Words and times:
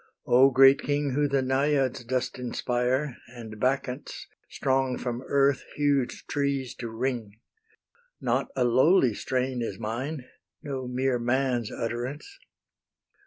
O 0.25 0.49
great 0.49 0.81
King 0.81 1.11
Who 1.11 1.27
the 1.27 1.43
Naiads 1.43 2.03
dost 2.05 2.39
inspire, 2.39 3.17
And 3.27 3.59
Bacchants, 3.59 4.25
strong 4.49 4.97
from 4.97 5.21
earth 5.27 5.63
huge 5.75 6.25
trees 6.25 6.73
to 6.79 6.89
wring! 6.89 7.39
Not 8.19 8.47
a 8.55 8.63
lowly 8.63 9.13
strain 9.13 9.61
is 9.61 9.77
mine, 9.77 10.25
No 10.63 10.87
mere 10.87 11.19
man's 11.19 11.71
utterance. 11.71 12.39